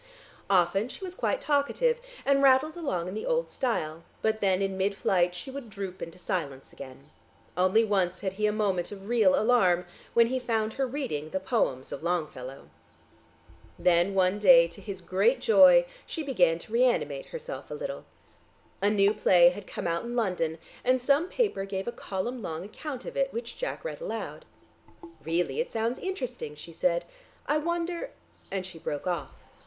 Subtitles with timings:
[0.49, 4.75] Often she was quite talkative, and rattled along in the old style, but then in
[4.75, 7.11] midflight she would droop into silence again.
[7.55, 9.85] Only once had he a moment of real alarm,
[10.15, 12.69] when he found her reading the poems of Longfellow....
[13.77, 18.05] Then one day to his great joy, she began to reanimate herself a little.
[18.81, 22.65] A new play had come out in London, and some paper gave a column long
[22.65, 24.45] account of it, which Jack read aloud.
[25.23, 27.05] "Really it sounds interesting," she said.
[27.45, 28.09] "I wonder"
[28.51, 29.33] and she broke off.